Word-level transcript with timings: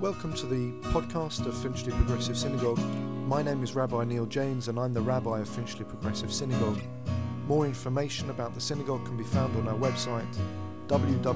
Welcome 0.00 0.32
to 0.36 0.46
the 0.46 0.70
podcast 0.88 1.44
of 1.44 1.54
Finchley 1.54 1.92
Progressive 1.92 2.38
Synagogue. 2.38 2.78
My 3.26 3.42
name 3.42 3.62
is 3.62 3.74
Rabbi 3.74 4.02
Neil 4.04 4.24
Janes 4.24 4.68
and 4.68 4.78
I'm 4.78 4.94
the 4.94 5.02
Rabbi 5.02 5.40
of 5.40 5.46
Finchley 5.46 5.84
Progressive 5.84 6.32
Synagogue. 6.32 6.80
More 7.46 7.66
information 7.66 8.30
about 8.30 8.54
the 8.54 8.62
synagogue 8.62 9.04
can 9.04 9.18
be 9.18 9.24
found 9.24 9.54
on 9.58 9.68
our 9.68 9.76
website 9.76 10.24
www.fps.org. 10.86 11.34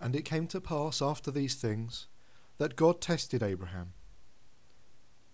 And 0.00 0.16
it 0.16 0.24
came 0.24 0.46
to 0.46 0.62
pass 0.62 1.02
after 1.02 1.30
these 1.30 1.56
things 1.56 2.06
that 2.56 2.74
God 2.74 3.02
tested 3.02 3.42
Abraham. 3.42 3.92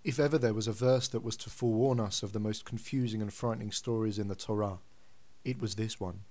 If 0.03 0.19
ever 0.19 0.39
there 0.39 0.55
was 0.55 0.67
a 0.67 0.73
verse 0.73 1.07
that 1.07 1.23
was 1.23 1.37
to 1.37 1.51
forewarn 1.51 2.01
us 2.01 2.25
of 2.25 2.33
the 2.33 2.41
most 2.41 2.65
confusing 2.65 3.23
and 3.23 3.33
frightening 3.33 3.71
stories 3.71 4.19
in 4.19 4.27
the 4.27 4.35
Torah, 4.35 4.81
it 5.47 5.61
was 5.61 5.77
this 5.77 6.01
one. 6.01 6.25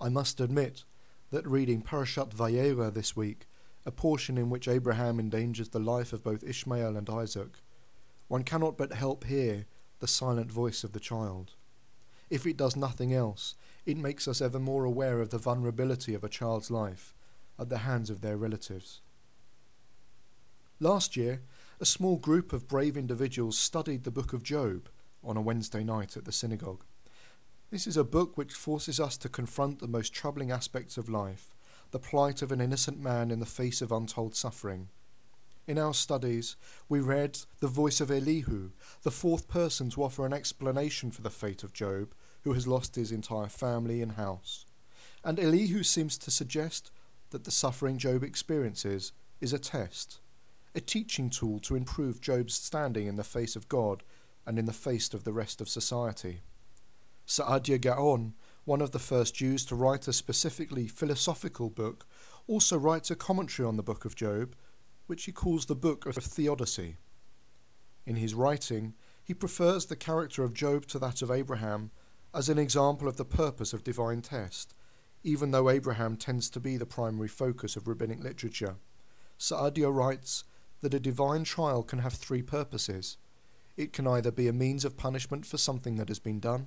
I 0.00 0.08
must 0.08 0.40
admit 0.40 0.84
that 1.30 1.46
reading 1.46 1.82
Parashat 1.82 2.32
Vayera 2.32 2.94
this 2.94 3.16
week, 3.16 3.48
a 3.84 3.90
portion 3.90 4.38
in 4.38 4.50
which 4.50 4.68
Abraham 4.68 5.18
endangers 5.18 5.70
the 5.70 5.80
life 5.80 6.12
of 6.12 6.22
both 6.22 6.44
Ishmael 6.44 6.96
and 6.96 7.10
Isaac, 7.10 7.58
one 8.28 8.44
cannot 8.44 8.78
but 8.78 8.92
help 8.92 9.24
hear 9.24 9.66
the 9.98 10.06
silent 10.06 10.52
voice 10.52 10.84
of 10.84 10.92
the 10.92 11.00
child. 11.00 11.54
If 12.30 12.46
it 12.46 12.56
does 12.56 12.76
nothing 12.76 13.12
else, 13.12 13.56
it 13.84 13.96
makes 13.96 14.28
us 14.28 14.40
ever 14.40 14.60
more 14.60 14.84
aware 14.84 15.20
of 15.20 15.30
the 15.30 15.38
vulnerability 15.38 16.14
of 16.14 16.22
a 16.22 16.28
child's 16.28 16.70
life 16.70 17.14
at 17.58 17.68
the 17.68 17.78
hands 17.78 18.10
of 18.10 18.20
their 18.20 18.36
relatives. 18.36 19.00
Last 20.78 21.16
year, 21.16 21.42
a 21.80 21.84
small 21.84 22.16
group 22.16 22.52
of 22.52 22.68
brave 22.68 22.96
individuals 22.96 23.58
studied 23.58 24.04
the 24.04 24.12
book 24.12 24.32
of 24.32 24.44
Job 24.44 24.88
on 25.24 25.36
a 25.36 25.42
Wednesday 25.42 25.82
night 25.82 26.16
at 26.16 26.24
the 26.24 26.32
synagogue. 26.32 26.84
This 27.74 27.88
is 27.88 27.96
a 27.96 28.04
book 28.04 28.38
which 28.38 28.52
forces 28.52 29.00
us 29.00 29.16
to 29.16 29.28
confront 29.28 29.80
the 29.80 29.88
most 29.88 30.14
troubling 30.14 30.52
aspects 30.52 30.96
of 30.96 31.08
life, 31.08 31.56
the 31.90 31.98
plight 31.98 32.40
of 32.40 32.52
an 32.52 32.60
innocent 32.60 33.00
man 33.00 33.32
in 33.32 33.40
the 33.40 33.46
face 33.46 33.82
of 33.82 33.90
untold 33.90 34.36
suffering. 34.36 34.90
In 35.66 35.76
our 35.76 35.92
studies, 35.92 36.54
we 36.88 37.00
read 37.00 37.40
the 37.58 37.66
voice 37.66 38.00
of 38.00 38.12
Elihu, 38.12 38.70
the 39.02 39.10
fourth 39.10 39.48
person 39.48 39.90
to 39.90 40.04
offer 40.04 40.24
an 40.24 40.32
explanation 40.32 41.10
for 41.10 41.22
the 41.22 41.30
fate 41.30 41.64
of 41.64 41.72
Job, 41.72 42.14
who 42.44 42.52
has 42.52 42.68
lost 42.68 42.94
his 42.94 43.10
entire 43.10 43.48
family 43.48 44.00
and 44.00 44.12
house. 44.12 44.66
And 45.24 45.40
Elihu 45.40 45.82
seems 45.82 46.16
to 46.18 46.30
suggest 46.30 46.92
that 47.30 47.42
the 47.42 47.50
suffering 47.50 47.98
Job 47.98 48.22
experiences 48.22 49.10
is 49.40 49.52
a 49.52 49.58
test, 49.58 50.20
a 50.76 50.80
teaching 50.80 51.28
tool 51.28 51.58
to 51.58 51.74
improve 51.74 52.20
Job's 52.20 52.54
standing 52.54 53.08
in 53.08 53.16
the 53.16 53.24
face 53.24 53.56
of 53.56 53.68
God 53.68 54.04
and 54.46 54.60
in 54.60 54.66
the 54.66 54.72
face 54.72 55.12
of 55.12 55.24
the 55.24 55.32
rest 55.32 55.60
of 55.60 55.68
society. 55.68 56.42
Saadia 57.26 57.80
Gaon, 57.80 58.34
one 58.64 58.80
of 58.80 58.90
the 58.90 58.98
first 58.98 59.34
Jews 59.34 59.64
to 59.66 59.74
write 59.74 60.08
a 60.08 60.12
specifically 60.12 60.88
philosophical 60.88 61.70
book, 61.70 62.06
also 62.46 62.78
writes 62.78 63.10
a 63.10 63.16
commentary 63.16 63.66
on 63.66 63.76
the 63.76 63.82
book 63.82 64.04
of 64.04 64.14
Job, 64.14 64.54
which 65.06 65.24
he 65.24 65.32
calls 65.32 65.66
the 65.66 65.74
Book 65.74 66.06
of 66.06 66.16
Theodicy. 66.16 66.96
In 68.06 68.16
his 68.16 68.34
writing, 68.34 68.94
he 69.22 69.32
prefers 69.32 69.86
the 69.86 69.96
character 69.96 70.44
of 70.44 70.52
Job 70.52 70.86
to 70.86 70.98
that 70.98 71.22
of 71.22 71.30
Abraham 71.30 71.90
as 72.34 72.48
an 72.48 72.58
example 72.58 73.08
of 73.08 73.16
the 73.16 73.24
purpose 73.24 73.72
of 73.72 73.84
divine 73.84 74.20
test, 74.20 74.74
even 75.22 75.50
though 75.50 75.70
Abraham 75.70 76.16
tends 76.16 76.50
to 76.50 76.60
be 76.60 76.76
the 76.76 76.84
primary 76.84 77.28
focus 77.28 77.76
of 77.76 77.88
rabbinic 77.88 78.22
literature. 78.22 78.76
Saadia 79.38 79.90
writes 79.94 80.44
that 80.82 80.92
a 80.92 81.00
divine 81.00 81.44
trial 81.44 81.82
can 81.82 82.00
have 82.00 82.12
three 82.12 82.42
purposes. 82.42 83.16
It 83.76 83.92
can 83.94 84.06
either 84.06 84.30
be 84.30 84.48
a 84.48 84.52
means 84.52 84.84
of 84.84 84.98
punishment 84.98 85.46
for 85.46 85.56
something 85.56 85.96
that 85.96 86.08
has 86.08 86.18
been 86.18 86.40
done, 86.40 86.66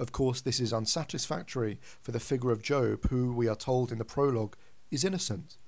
of 0.00 0.12
course, 0.12 0.40
this 0.40 0.60
is 0.60 0.72
unsatisfactory 0.72 1.78
for 2.00 2.10
the 2.10 2.18
figure 2.18 2.50
of 2.50 2.62
Job, 2.62 3.10
who, 3.10 3.34
we 3.34 3.46
are 3.46 3.54
told 3.54 3.92
in 3.92 3.98
the 3.98 4.04
prologue, 4.04 4.56
is 4.90 5.04
innocent. 5.04 5.58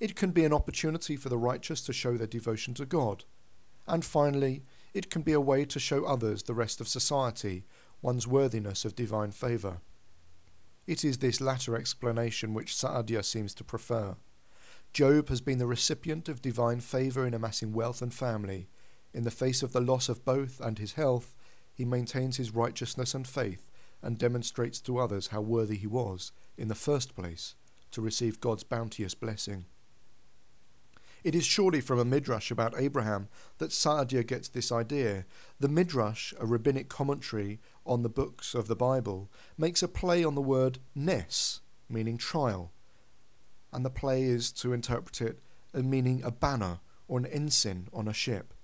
It 0.00 0.16
can 0.16 0.30
be 0.30 0.46
an 0.46 0.52
opportunity 0.54 1.14
for 1.14 1.28
the 1.28 1.36
righteous 1.36 1.82
to 1.82 1.92
show 1.92 2.16
their 2.16 2.26
devotion 2.26 2.72
to 2.74 2.86
God. 2.86 3.24
And 3.86 4.02
finally, 4.02 4.62
it 4.94 5.10
can 5.10 5.20
be 5.20 5.34
a 5.34 5.40
way 5.40 5.66
to 5.66 5.78
show 5.78 6.06
others, 6.06 6.44
the 6.44 6.54
rest 6.54 6.80
of 6.80 6.88
society, 6.88 7.64
one's 8.00 8.26
worthiness 8.26 8.86
of 8.86 8.96
divine 8.96 9.30
favour. 9.30 9.82
It 10.86 11.04
is 11.04 11.18
this 11.18 11.42
latter 11.42 11.76
explanation 11.76 12.54
which 12.54 12.74
Saadia 12.74 13.22
seems 13.22 13.52
to 13.56 13.64
prefer. 13.64 14.16
Job 14.94 15.28
has 15.28 15.42
been 15.42 15.58
the 15.58 15.66
recipient 15.66 16.30
of 16.30 16.40
divine 16.40 16.80
favour 16.80 17.26
in 17.26 17.34
amassing 17.34 17.74
wealth 17.74 18.00
and 18.00 18.14
family. 18.14 18.68
In 19.12 19.24
the 19.24 19.30
face 19.30 19.62
of 19.62 19.74
the 19.74 19.82
loss 19.82 20.08
of 20.08 20.24
both 20.24 20.60
and 20.60 20.78
his 20.78 20.94
health, 20.94 21.34
he 21.74 21.84
maintains 21.84 22.38
his 22.38 22.54
righteousness 22.54 23.14
and 23.14 23.28
faith 23.28 23.65
and 24.06 24.18
demonstrates 24.18 24.80
to 24.80 24.98
others 24.98 25.26
how 25.26 25.40
worthy 25.40 25.76
he 25.76 25.88
was, 25.88 26.30
in 26.56 26.68
the 26.68 26.76
first 26.76 27.16
place, 27.16 27.56
to 27.90 28.00
receive 28.00 28.40
God's 28.40 28.62
bounteous 28.62 29.16
blessing. 29.16 29.64
It 31.24 31.34
is 31.34 31.44
surely 31.44 31.80
from 31.80 31.98
a 31.98 32.04
midrash 32.04 32.52
about 32.52 32.78
Abraham 32.78 33.26
that 33.58 33.72
Saadia 33.72 34.24
gets 34.24 34.46
this 34.46 34.70
idea. 34.70 35.26
The 35.58 35.68
midrash, 35.68 36.32
a 36.38 36.46
rabbinic 36.46 36.88
commentary 36.88 37.58
on 37.84 38.04
the 38.04 38.08
books 38.08 38.54
of 38.54 38.68
the 38.68 38.76
Bible, 38.76 39.28
makes 39.58 39.82
a 39.82 39.88
play 39.88 40.22
on 40.22 40.36
the 40.36 40.40
word 40.40 40.78
nes, 40.94 41.60
meaning 41.88 42.16
trial, 42.16 42.70
and 43.72 43.84
the 43.84 43.90
play 43.90 44.22
is 44.22 44.52
to 44.52 44.72
interpret 44.72 45.20
it 45.20 45.40
as 45.74 45.82
meaning 45.82 46.22
a 46.22 46.30
banner 46.30 46.78
or 47.08 47.18
an 47.18 47.26
ensign 47.26 47.88
on 47.92 48.06
a 48.06 48.12
ship. 48.12 48.54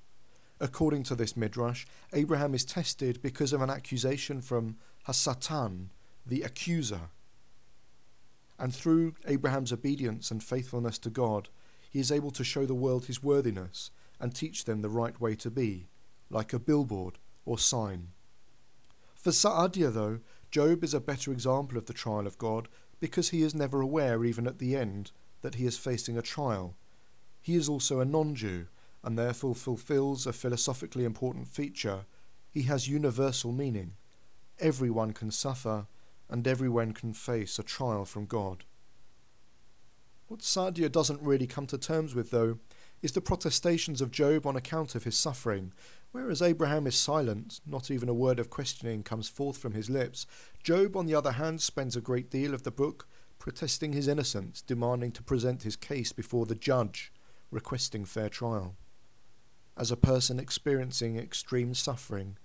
According 0.61 1.03
to 1.05 1.17
this 1.17 1.37
midrash, 1.37 1.85
Abraham 2.13 2.55
is 2.55 2.65
tested 2.65 3.21
because 3.21 3.53
of 3.53 3.61
an 3.61 3.71
accusation 3.71 4.41
from 4.41 4.77
Hasatan, 5.07 5.89
the 6.27 6.43
accuser. 6.43 7.11
And 8.59 8.75
through 8.75 9.15
Abraham's 9.27 9.73
obedience 9.73 10.31
and 10.31 10.43
faithfulness 10.43 10.99
to 10.99 11.11
God, 11.11 11.49
he 11.91 11.99
is 11.99 12.13
able 12.13 12.31
to 12.33 12.45
show 12.45 12.65
the 12.65 12.75
world 12.75 13.07
his 13.07 13.23
worthiness 13.23 13.91
and 14.21 14.35
teach 14.35 14.65
them 14.65 14.83
the 14.83 14.89
right 14.89 15.21
way 15.21 15.35
to 15.35 15.51
be, 15.51 15.89
like 16.31 16.53
a 16.53 16.59
billboard 16.59 17.19
or 17.45 17.59
sign. 17.59 18.09
For 19.15 19.31
Saadia, 19.31 19.93
though, 19.93 20.21
Job 20.51 20.85
is 20.85 20.95
a 20.95 21.01
better 21.01 21.33
example 21.33 21.79
of 21.79 21.87
the 21.87 21.93
trial 21.93 22.27
of 22.27 22.39
God 22.39 22.69
because 23.01 23.31
he 23.31 23.43
is 23.43 23.55
never 23.55 23.81
aware, 23.81 24.25
even 24.25 24.47
at 24.47 24.59
the 24.59 24.77
end, 24.77 25.11
that 25.41 25.57
he 25.57 25.67
is 25.67 25.77
facing 25.77 26.17
a 26.17 26.23
trial. 26.23 26.77
He 27.41 27.57
is 27.57 27.69
also 27.69 28.01
a 28.01 28.05
non 28.05 28.35
Jew 28.35 28.67
and 29.05 29.19
therefore 29.19 29.55
fulfills 29.55 30.27
a 30.27 30.33
philosophically 30.33 31.05
important 31.05 31.49
feature, 31.49 32.05
he 32.51 32.63
has 32.63 32.89
universal 32.89 33.51
meaning. 33.53 33.95
Everyone 34.63 35.13
can 35.13 35.33
suffer, 35.33 35.89
and 36.31 36.47
everyone 36.47 36.93
can 36.93 37.13
face 37.13 37.59
a 37.59 37.65
trial 37.65 38.05
from 38.05 38.27
God. 38.27 38.65
What 40.29 40.41
Saadia 40.41 40.91
doesn't 40.91 41.21
really 41.21 41.49
come 41.49 41.67
to 41.67 41.77
terms 41.77 42.15
with, 42.15 42.31
though, 42.31 42.59
is 43.03 43.11
the 43.11 43.21
protestations 43.21 44.01
of 44.01 44.13
Job 44.13 44.47
on 44.47 44.55
account 44.55 44.95
of 44.95 45.03
his 45.03 45.19
suffering. 45.19 45.73
Whereas 46.13 46.41
Abraham 46.41 46.87
is 46.87 46.95
silent, 46.95 47.61
not 47.67 47.91
even 47.91 48.09
a 48.09 48.15
word 48.15 48.39
of 48.39 48.51
questioning 48.51 49.03
comes 49.03 49.29
forth 49.29 49.59
from 49.59 49.73
his 49.73 49.91
lips, 49.91 50.27
Job, 50.63 50.97
on 50.97 51.07
the 51.07 51.15
other 51.17 51.33
hand, 51.33 51.61
spends 51.61 51.97
a 51.97 52.01
great 52.01 52.31
deal 52.31 52.55
of 52.55 52.63
the 52.63 52.71
book 52.71 53.09
protesting 53.41 53.93
his 53.93 54.07
innocence, 54.07 54.63
demanding 54.63 55.11
to 55.11 55.25
present 55.25 55.65
his 55.65 55.75
case 55.75 56.13
before 56.13 56.47
the 56.47 56.55
judge, 56.55 57.13
requesting 57.51 58.05
fair 58.05 58.29
trial 58.29 58.77
as 59.77 59.91
a 59.91 59.97
person 59.97 60.39
experiencing 60.39 61.17
extreme 61.17 61.75
suffering, 61.75 62.37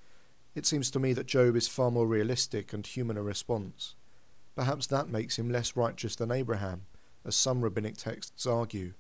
it 0.57 0.65
seems 0.65 0.89
to 0.89 0.99
me 0.99 1.13
that 1.13 1.27
Job 1.27 1.55
is 1.55 1.67
far 1.67 1.91
more 1.91 2.07
realistic 2.07 2.73
and 2.73 2.83
human 2.83 3.15
a 3.15 3.21
response. 3.21 3.93
Perhaps 4.55 4.87
that 4.87 5.07
makes 5.07 5.37
him 5.37 5.51
less 5.51 5.75
righteous 5.75 6.15
than 6.15 6.31
Abraham, 6.31 6.87
as 7.23 7.35
some 7.35 7.61
rabbinic 7.61 7.95
texts 7.95 8.47
argue. 8.47 8.93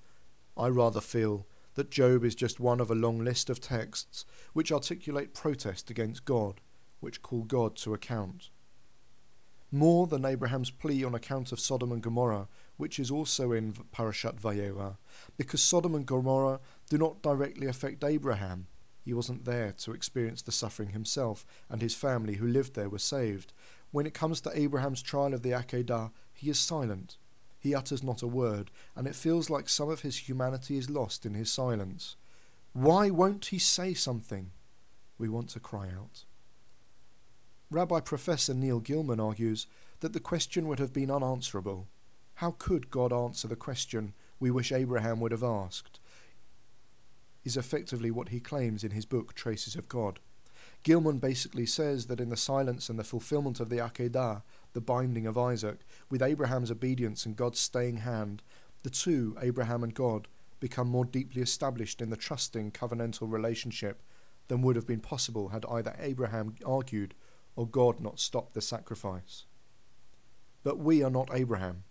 I 0.55 0.67
rather 0.67 1.01
feel 1.01 1.47
that 1.73 1.89
Job 1.89 2.23
is 2.23 2.35
just 2.35 2.59
one 2.59 2.79
of 2.79 2.91
a 2.91 2.95
long 2.95 3.23
list 3.23 3.49
of 3.49 3.59
texts 3.59 4.23
which 4.53 4.71
articulate 4.71 5.33
protest 5.33 5.89
against 5.89 6.25
God, 6.25 6.61
which 6.99 7.23
call 7.23 7.41
God 7.41 7.75
to 7.77 7.95
account. 7.95 8.51
More 9.71 10.05
than 10.05 10.25
Abraham's 10.25 10.69
plea 10.69 11.03
on 11.03 11.15
account 11.15 11.51
of 11.51 11.59
Sodom 11.59 11.91
and 11.91 12.03
Gomorrah, 12.03 12.47
which 12.77 12.99
is 12.99 13.09
also 13.09 13.51
in 13.51 13.73
Parashat 13.73 14.39
Vayera, 14.39 14.97
because 15.37 15.63
Sodom 15.63 15.95
and 15.95 16.05
Gomorrah 16.05 16.59
do 16.87 16.99
not 16.99 17.23
directly 17.23 17.65
affect 17.65 18.03
Abraham. 18.03 18.67
He 19.07 19.13
wasn't 19.13 19.45
there 19.45 19.71
to 19.77 19.93
experience 19.93 20.41
the 20.41 20.51
suffering 20.51 20.89
himself, 20.89 21.45
and 21.69 21.81
his 21.81 21.95
family 21.95 22.33
who 22.33 22.45
lived 22.45 22.75
there 22.75 22.89
were 22.89 22.99
saved. 22.99 23.53
When 23.91 24.05
it 24.05 24.13
comes 24.13 24.41
to 24.41 24.51
Abraham's 24.53 25.01
trial 25.01 25.33
of 25.33 25.43
the 25.43 25.51
Akedah, 25.51 26.11
he 26.33 26.49
is 26.49 26.59
silent. 26.59 27.15
He 27.57 27.73
utters 27.73 28.03
not 28.03 28.21
a 28.21 28.27
word, 28.27 28.69
and 28.97 29.07
it 29.07 29.15
feels 29.15 29.49
like 29.49 29.69
some 29.69 29.89
of 29.89 30.01
his 30.01 30.27
humanity 30.27 30.77
is 30.77 30.89
lost 30.89 31.25
in 31.25 31.35
his 31.35 31.49
silence. 31.49 32.17
Why 32.73 33.09
won't 33.09 33.45
he 33.45 33.59
say 33.59 33.93
something? 33.93 34.51
We 35.17 35.29
want 35.29 35.47
to 35.51 35.61
cry 35.61 35.87
out. 35.87 36.25
Rabbi 37.71 38.01
Professor 38.01 38.53
Neil 38.53 38.81
Gillman 38.81 39.21
argues 39.21 39.67
that 40.01 40.11
the 40.11 40.19
question 40.19 40.67
would 40.67 40.79
have 40.79 40.91
been 40.91 41.09
unanswerable. 41.09 41.87
How 42.35 42.55
could 42.59 42.89
God 42.89 43.13
answer 43.13 43.47
the 43.47 43.55
question 43.55 44.11
we 44.37 44.51
wish 44.51 44.73
Abraham 44.73 45.21
would 45.21 45.31
have 45.31 45.43
asked? 45.43 46.01
Is 47.47 47.55
effectively 47.55 48.11
what 48.11 48.27
he 48.27 48.41
claims 48.41 48.83
in 48.83 48.91
his 48.91 49.05
book 49.05 49.33
Traces 49.33 49.77
of 49.77 49.87
God. 49.87 50.19
Gillman 50.83 51.19
basically 51.19 51.65
says 51.65 52.07
that 52.07 52.19
in 52.19 52.27
the 52.27 52.35
silence 52.35 52.89
and 52.89 52.99
the 52.99 53.05
fulfillment 53.05 53.61
of 53.61 53.69
the 53.69 53.77
Akedah, 53.77 54.41
the 54.73 54.81
binding 54.81 55.25
of 55.25 55.37
Isaac, 55.37 55.85
with 56.09 56.21
Abraham's 56.21 56.71
obedience 56.71 57.25
and 57.25 57.37
God's 57.37 57.61
staying 57.61 57.99
hand, 57.99 58.43
the 58.83 58.89
two, 58.89 59.37
Abraham 59.41 59.81
and 59.81 59.93
God, 59.93 60.27
become 60.59 60.89
more 60.89 61.05
deeply 61.05 61.41
established 61.41 62.01
in 62.01 62.09
the 62.09 62.17
trusting 62.17 62.71
covenantal 62.71 63.31
relationship 63.31 64.03
than 64.49 64.61
would 64.61 64.75
have 64.75 64.85
been 64.85 64.99
possible 64.99 65.47
had 65.47 65.65
either 65.71 65.95
Abraham 65.99 66.53
argued 66.65 67.13
or 67.55 67.65
God 67.65 68.01
not 68.01 68.19
stopped 68.19 68.55
the 68.55 68.61
sacrifice. 68.61 69.45
But 70.65 70.79
we 70.79 71.01
are 71.01 71.09
not 71.09 71.29
Abraham. 71.31 71.85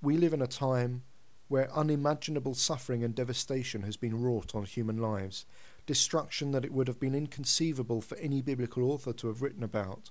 We 0.00 0.16
live 0.16 0.32
in 0.32 0.40
a 0.40 0.46
time 0.46 1.02
where 1.48 1.72
unimaginable 1.74 2.54
suffering 2.54 3.02
and 3.02 3.14
devastation 3.14 3.82
has 3.82 3.96
been 3.96 4.20
wrought 4.20 4.54
on 4.54 4.64
human 4.64 4.98
lives, 4.98 5.44
destruction 5.86 6.52
that 6.52 6.64
it 6.64 6.72
would 6.72 6.86
have 6.86 7.00
been 7.00 7.14
inconceivable 7.14 8.00
for 8.00 8.16
any 8.18 8.42
biblical 8.42 8.90
author 8.90 9.12
to 9.12 9.26
have 9.26 9.42
written 9.42 9.62
about. 9.62 10.10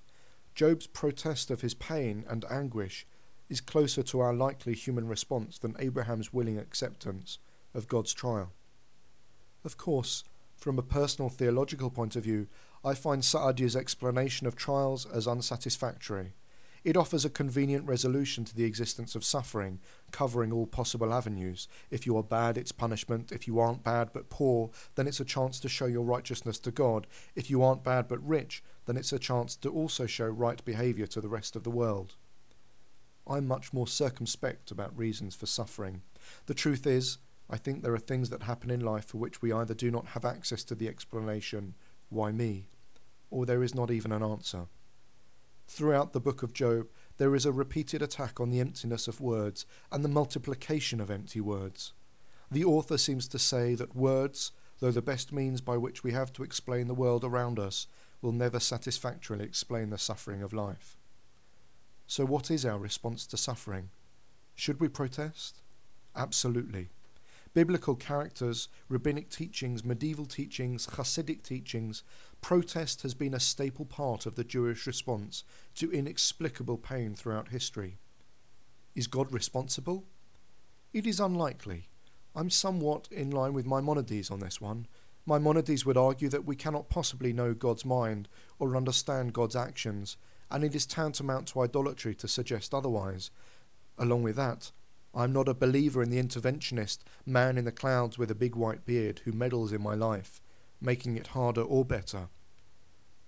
Job's 0.54 0.88
protest 0.88 1.50
of 1.50 1.60
his 1.60 1.74
pain 1.74 2.24
and 2.28 2.44
anguish 2.50 3.06
is 3.48 3.60
closer 3.60 4.02
to 4.02 4.20
our 4.20 4.34
likely 4.34 4.74
human 4.74 5.06
response 5.06 5.58
than 5.58 5.76
Abraham's 5.78 6.32
willing 6.32 6.58
acceptance 6.58 7.38
of 7.74 7.88
God's 7.88 8.12
trial. 8.12 8.52
Of 9.64 9.76
course, 9.76 10.24
from 10.56 10.78
a 10.78 10.82
personal 10.82 11.28
theological 11.28 11.90
point 11.90 12.16
of 12.16 12.24
view, 12.24 12.48
I 12.84 12.94
find 12.94 13.24
Saadia's 13.24 13.76
explanation 13.76 14.46
of 14.46 14.56
trials 14.56 15.06
as 15.06 15.28
unsatisfactory. 15.28 16.32
It 16.88 16.96
offers 16.96 17.26
a 17.26 17.28
convenient 17.28 17.86
resolution 17.86 18.46
to 18.46 18.56
the 18.56 18.64
existence 18.64 19.14
of 19.14 19.22
suffering, 19.22 19.78
covering 20.10 20.54
all 20.54 20.66
possible 20.66 21.12
avenues. 21.12 21.68
If 21.90 22.06
you 22.06 22.16
are 22.16 22.22
bad, 22.22 22.56
it's 22.56 22.72
punishment. 22.72 23.30
If 23.30 23.46
you 23.46 23.58
aren't 23.60 23.84
bad 23.84 24.08
but 24.14 24.30
poor, 24.30 24.70
then 24.94 25.06
it's 25.06 25.20
a 25.20 25.24
chance 25.26 25.60
to 25.60 25.68
show 25.68 25.84
your 25.84 26.04
righteousness 26.04 26.58
to 26.60 26.70
God. 26.70 27.06
If 27.36 27.50
you 27.50 27.62
aren't 27.62 27.84
bad 27.84 28.08
but 28.08 28.26
rich, 28.26 28.62
then 28.86 28.96
it's 28.96 29.12
a 29.12 29.18
chance 29.18 29.54
to 29.56 29.68
also 29.68 30.06
show 30.06 30.28
right 30.28 30.64
behaviour 30.64 31.06
to 31.08 31.20
the 31.20 31.28
rest 31.28 31.56
of 31.56 31.62
the 31.62 31.70
world. 31.70 32.14
I'm 33.26 33.46
much 33.46 33.74
more 33.74 33.86
circumspect 33.86 34.70
about 34.70 34.96
reasons 34.96 35.34
for 35.34 35.44
suffering. 35.44 36.00
The 36.46 36.54
truth 36.54 36.86
is, 36.86 37.18
I 37.50 37.58
think 37.58 37.82
there 37.82 37.92
are 37.92 37.98
things 37.98 38.30
that 38.30 38.44
happen 38.44 38.70
in 38.70 38.80
life 38.80 39.04
for 39.04 39.18
which 39.18 39.42
we 39.42 39.52
either 39.52 39.74
do 39.74 39.90
not 39.90 40.06
have 40.06 40.24
access 40.24 40.64
to 40.64 40.74
the 40.74 40.88
explanation, 40.88 41.74
why 42.08 42.32
me, 42.32 42.70
or 43.30 43.44
there 43.44 43.62
is 43.62 43.74
not 43.74 43.90
even 43.90 44.10
an 44.10 44.22
answer. 44.22 44.68
Throughout 45.68 46.14
the 46.14 46.20
book 46.20 46.42
of 46.42 46.54
Job, 46.54 46.88
there 47.18 47.34
is 47.34 47.44
a 47.44 47.52
repeated 47.52 48.00
attack 48.00 48.40
on 48.40 48.50
the 48.50 48.58
emptiness 48.58 49.06
of 49.06 49.20
words 49.20 49.66
and 49.92 50.02
the 50.02 50.08
multiplication 50.08 50.98
of 50.98 51.10
empty 51.10 51.42
words. 51.42 51.92
The 52.50 52.64
author 52.64 52.96
seems 52.96 53.28
to 53.28 53.38
say 53.38 53.74
that 53.74 53.94
words, 53.94 54.52
though 54.80 54.90
the 54.90 55.02
best 55.02 55.30
means 55.30 55.60
by 55.60 55.76
which 55.76 56.02
we 56.02 56.12
have 56.12 56.32
to 56.32 56.42
explain 56.42 56.88
the 56.88 56.94
world 56.94 57.22
around 57.22 57.58
us, 57.58 57.86
will 58.22 58.32
never 58.32 58.58
satisfactorily 58.58 59.44
explain 59.44 59.90
the 59.90 59.98
suffering 59.98 60.42
of 60.42 60.54
life. 60.54 60.96
So, 62.06 62.24
what 62.24 62.50
is 62.50 62.64
our 62.64 62.78
response 62.78 63.26
to 63.26 63.36
suffering? 63.36 63.90
Should 64.54 64.80
we 64.80 64.88
protest? 64.88 65.60
Absolutely. 66.16 66.88
Biblical 67.54 67.94
characters, 67.94 68.68
rabbinic 68.88 69.30
teachings, 69.30 69.84
medieval 69.84 70.26
teachings, 70.26 70.86
Hasidic 70.86 71.42
teachings, 71.42 72.02
protest 72.40 73.02
has 73.02 73.14
been 73.14 73.34
a 73.34 73.40
staple 73.40 73.84
part 73.84 74.26
of 74.26 74.34
the 74.34 74.44
Jewish 74.44 74.86
response 74.86 75.44
to 75.76 75.90
inexplicable 75.90 76.78
pain 76.78 77.14
throughout 77.14 77.48
history. 77.48 77.98
Is 78.94 79.06
God 79.06 79.32
responsible? 79.32 80.04
It 80.92 81.06
is 81.06 81.20
unlikely. 81.20 81.88
I'm 82.34 82.50
somewhat 82.50 83.08
in 83.10 83.30
line 83.30 83.52
with 83.52 83.66
Maimonides 83.66 84.30
on 84.30 84.40
this 84.40 84.60
one. 84.60 84.86
Maimonides 85.26 85.84
would 85.84 85.96
argue 85.96 86.28
that 86.28 86.44
we 86.44 86.56
cannot 86.56 86.88
possibly 86.88 87.32
know 87.32 87.54
God's 87.54 87.84
mind 87.84 88.28
or 88.58 88.76
understand 88.76 89.32
God's 89.32 89.56
actions, 89.56 90.16
and 90.50 90.64
it 90.64 90.74
is 90.74 90.86
tantamount 90.86 91.48
to 91.48 91.60
idolatry 91.60 92.14
to 92.16 92.28
suggest 92.28 92.72
otherwise. 92.72 93.30
Along 93.98 94.22
with 94.22 94.36
that, 94.36 94.70
I'm 95.14 95.32
not 95.32 95.48
a 95.48 95.54
believer 95.54 96.02
in 96.02 96.10
the 96.10 96.22
interventionist 96.22 96.98
man 97.24 97.58
in 97.58 97.64
the 97.64 97.72
clouds 97.72 98.18
with 98.18 98.30
a 98.30 98.34
big 98.34 98.54
white 98.54 98.84
beard 98.84 99.22
who 99.24 99.32
meddles 99.32 99.72
in 99.72 99.82
my 99.82 99.94
life, 99.94 100.40
making 100.80 101.16
it 101.16 101.28
harder 101.28 101.62
or 101.62 101.84
better. 101.84 102.28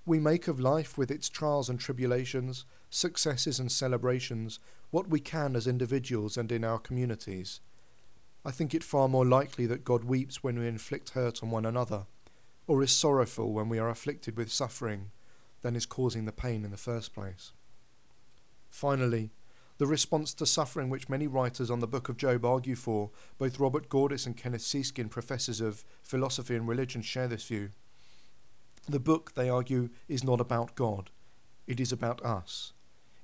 We 0.06 0.18
make 0.18 0.48
of 0.48 0.60
life 0.60 0.96
with 0.98 1.10
its 1.10 1.28
trials 1.28 1.68
and 1.68 1.78
tribulations, 1.78 2.64
successes 2.90 3.58
and 3.58 3.70
celebrations, 3.70 4.58
what 4.90 5.08
we 5.08 5.20
can 5.20 5.54
as 5.54 5.66
individuals 5.66 6.36
and 6.36 6.50
in 6.50 6.64
our 6.64 6.78
communities. 6.78 7.60
I 8.44 8.50
think 8.50 8.74
it 8.74 8.82
far 8.82 9.08
more 9.08 9.26
likely 9.26 9.66
that 9.66 9.84
God 9.84 10.04
weeps 10.04 10.42
when 10.42 10.58
we 10.58 10.66
inflict 10.66 11.10
hurt 11.10 11.42
on 11.42 11.50
one 11.50 11.66
another, 11.66 12.06
or 12.66 12.82
is 12.82 12.90
sorrowful 12.90 13.52
when 13.52 13.68
we 13.68 13.78
are 13.78 13.90
afflicted 13.90 14.36
with 14.36 14.50
suffering, 14.50 15.10
than 15.62 15.76
is 15.76 15.86
causing 15.86 16.24
the 16.24 16.32
pain 16.32 16.64
in 16.64 16.70
the 16.70 16.76
first 16.76 17.14
place. 17.14 17.52
Finally, 18.70 19.30
the 19.80 19.86
response 19.86 20.34
to 20.34 20.44
suffering 20.44 20.90
which 20.90 21.08
many 21.08 21.26
writers 21.26 21.70
on 21.70 21.80
the 21.80 21.86
Book 21.86 22.10
of 22.10 22.18
Job 22.18 22.44
argue 22.44 22.76
for, 22.76 23.08
both 23.38 23.58
Robert 23.58 23.88
Gordis 23.88 24.26
and 24.26 24.36
Kenneth 24.36 24.60
Seeskin, 24.60 25.08
professors 25.08 25.58
of 25.58 25.86
philosophy 26.02 26.54
and 26.54 26.68
religion, 26.68 27.00
share 27.00 27.26
this 27.26 27.46
view. 27.46 27.70
The 28.86 29.00
book, 29.00 29.32
they 29.34 29.48
argue, 29.48 29.88
is 30.06 30.22
not 30.22 30.38
about 30.38 30.74
God, 30.74 31.08
it 31.66 31.80
is 31.80 31.92
about 31.92 32.22
us. 32.22 32.74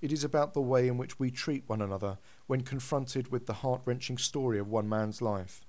It 0.00 0.10
is 0.10 0.24
about 0.24 0.54
the 0.54 0.62
way 0.62 0.88
in 0.88 0.96
which 0.96 1.18
we 1.18 1.30
treat 1.30 1.64
one 1.66 1.82
another 1.82 2.16
when 2.46 2.62
confronted 2.62 3.30
with 3.30 3.44
the 3.44 3.60
heart 3.60 3.82
wrenching 3.84 4.16
story 4.16 4.58
of 4.58 4.66
one 4.66 4.88
man's 4.88 5.20
life. 5.20 5.62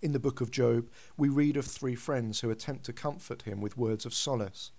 In 0.00 0.12
the 0.12 0.20
book 0.20 0.40
of 0.40 0.52
Job, 0.52 0.88
we 1.16 1.30
read 1.30 1.56
of 1.56 1.66
three 1.66 1.96
friends 1.96 2.40
who 2.40 2.50
attempt 2.50 2.84
to 2.84 2.92
comfort 2.92 3.42
him 3.42 3.60
with 3.60 3.76
words 3.76 4.06
of 4.06 4.14
solace 4.14 4.70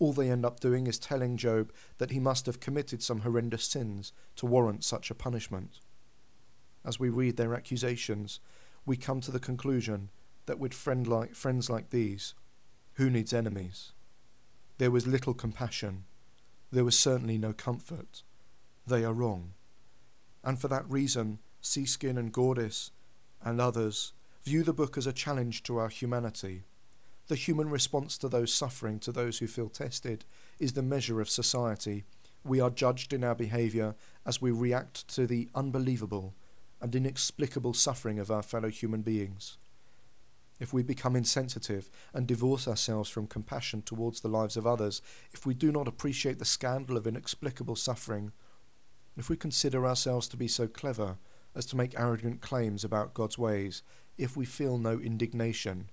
all 0.00 0.12
they 0.12 0.30
end 0.30 0.44
up 0.44 0.58
doing 0.58 0.86
is 0.86 0.98
telling 0.98 1.36
Job 1.36 1.72
that 1.98 2.10
he 2.10 2.18
must 2.18 2.46
have 2.46 2.58
committed 2.58 3.02
some 3.02 3.20
horrendous 3.20 3.64
sins 3.64 4.12
to 4.36 4.46
warrant 4.46 4.82
such 4.82 5.10
a 5.10 5.14
punishment. 5.14 5.78
As 6.84 6.98
we 6.98 7.10
read 7.10 7.36
their 7.36 7.54
accusations, 7.54 8.40
we 8.86 8.96
come 8.96 9.20
to 9.20 9.30
the 9.30 9.38
conclusion 9.38 10.08
that 10.46 10.58
with 10.58 10.72
friend 10.72 11.06
like, 11.06 11.34
friends 11.34 11.68
like 11.68 11.90
these, 11.90 12.34
who 12.94 13.10
needs 13.10 13.34
enemies? 13.34 13.92
There 14.78 14.90
was 14.90 15.06
little 15.06 15.34
compassion. 15.34 16.04
There 16.72 16.84
was 16.84 16.98
certainly 16.98 17.36
no 17.36 17.52
comfort. 17.52 18.22
They 18.86 19.04
are 19.04 19.12
wrong. 19.12 19.52
And 20.42 20.58
for 20.58 20.68
that 20.68 20.90
reason, 20.90 21.40
Seeskin 21.62 22.18
and 22.18 22.32
Gordis 22.32 22.90
and 23.42 23.60
others 23.60 24.14
view 24.44 24.62
the 24.62 24.72
book 24.72 24.96
as 24.96 25.06
a 25.06 25.12
challenge 25.12 25.62
to 25.64 25.76
our 25.76 25.90
humanity 25.90 26.64
the 27.30 27.36
human 27.36 27.70
response 27.70 28.18
to 28.18 28.28
those 28.28 28.52
suffering, 28.52 28.98
to 28.98 29.12
those 29.12 29.38
who 29.38 29.46
feel 29.46 29.68
tested, 29.68 30.24
is 30.58 30.72
the 30.72 30.82
measure 30.82 31.20
of 31.20 31.30
society. 31.30 32.02
We 32.44 32.58
are 32.58 32.70
judged 32.70 33.12
in 33.12 33.22
our 33.22 33.36
behaviour 33.36 33.94
as 34.26 34.42
we 34.42 34.50
react 34.50 35.06
to 35.14 35.28
the 35.28 35.48
unbelievable 35.54 36.34
and 36.80 36.92
inexplicable 36.92 37.72
suffering 37.72 38.18
of 38.18 38.32
our 38.32 38.42
fellow 38.42 38.68
human 38.68 39.02
beings. 39.02 39.58
If 40.58 40.72
we 40.72 40.82
become 40.82 41.14
insensitive 41.14 41.88
and 42.12 42.26
divorce 42.26 42.66
ourselves 42.66 43.08
from 43.08 43.28
compassion 43.28 43.82
towards 43.82 44.22
the 44.22 44.28
lives 44.28 44.56
of 44.56 44.66
others, 44.66 45.00
if 45.30 45.46
we 45.46 45.54
do 45.54 45.70
not 45.70 45.86
appreciate 45.86 46.40
the 46.40 46.44
scandal 46.44 46.96
of 46.96 47.06
inexplicable 47.06 47.76
suffering, 47.76 48.32
if 49.16 49.30
we 49.30 49.36
consider 49.36 49.86
ourselves 49.86 50.26
to 50.28 50.36
be 50.36 50.48
so 50.48 50.66
clever 50.66 51.18
as 51.54 51.64
to 51.66 51.76
make 51.76 51.96
arrogant 51.96 52.40
claims 52.40 52.82
about 52.82 53.14
God's 53.14 53.38
ways, 53.38 53.84
if 54.18 54.36
we 54.36 54.44
feel 54.44 54.78
no 54.78 54.98
indignation, 54.98 55.90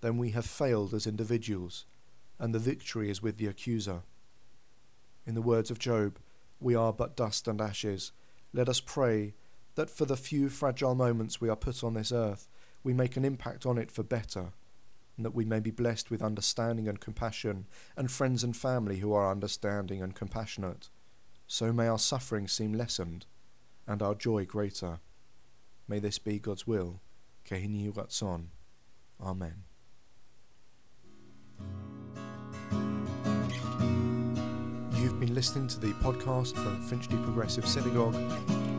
then 0.00 0.18
we 0.18 0.30
have 0.30 0.46
failed 0.46 0.94
as 0.94 1.06
individuals, 1.06 1.84
and 2.38 2.54
the 2.54 2.58
victory 2.58 3.10
is 3.10 3.22
with 3.22 3.38
the 3.38 3.46
accuser. 3.46 4.02
In 5.26 5.34
the 5.34 5.42
words 5.42 5.70
of 5.70 5.78
Job, 5.78 6.18
we 6.60 6.74
are 6.74 6.92
but 6.92 7.16
dust 7.16 7.48
and 7.48 7.60
ashes. 7.60 8.12
Let 8.52 8.68
us 8.68 8.80
pray 8.80 9.34
that 9.74 9.90
for 9.90 10.04
the 10.04 10.16
few 10.16 10.48
fragile 10.48 10.94
moments 10.94 11.40
we 11.40 11.48
are 11.48 11.56
put 11.56 11.82
on 11.82 11.94
this 11.94 12.12
earth, 12.12 12.48
we 12.82 12.92
make 12.92 13.16
an 13.16 13.24
impact 13.24 13.66
on 13.66 13.78
it 13.78 13.90
for 13.90 14.02
better, 14.02 14.52
and 15.16 15.24
that 15.24 15.34
we 15.34 15.44
may 15.44 15.60
be 15.60 15.70
blessed 15.70 16.10
with 16.10 16.22
understanding 16.22 16.88
and 16.88 17.00
compassion, 17.00 17.66
and 17.96 18.10
friends 18.10 18.44
and 18.44 18.56
family 18.56 18.98
who 18.98 19.12
are 19.12 19.30
understanding 19.30 20.02
and 20.02 20.14
compassionate. 20.14 20.88
So 21.46 21.72
may 21.72 21.88
our 21.88 21.98
suffering 21.98 22.48
seem 22.48 22.72
lessened, 22.72 23.26
and 23.86 24.02
our 24.02 24.14
joy 24.14 24.44
greater. 24.44 25.00
May 25.88 25.98
this 26.00 26.18
be 26.18 26.38
God's 26.38 26.66
will. 26.66 27.00
Ken 27.44 27.70
Yehi 27.70 27.92
Ratzon. 27.92 28.46
Amen. 29.20 29.64
You've 35.16 35.28
been 35.28 35.34
listening 35.34 35.66
to 35.68 35.80
the 35.80 35.94
podcast 35.94 36.54
from 36.56 36.78
Finchley 36.82 37.16
Progressive 37.16 37.66
Synagogue. 37.66 38.14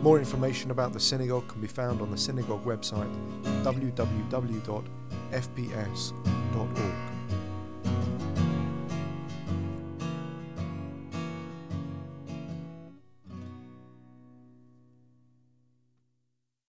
More 0.04 0.20
information 0.20 0.70
about 0.70 0.94
the 0.94 1.00
synagogue 1.00 1.48
can 1.48 1.60
be 1.60 1.68
found 1.68 2.00
on 2.00 2.12
the 2.12 2.18
synagogue 2.18 2.64
website 2.64 3.12
www.fps.org. 3.64 3.98